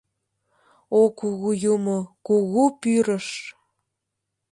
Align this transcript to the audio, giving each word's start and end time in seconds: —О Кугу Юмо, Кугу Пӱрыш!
—О 0.99 1.01
Кугу 1.19 1.49
Юмо, 1.73 1.99
Кугу 2.27 2.63
Пӱрыш! 2.81 3.27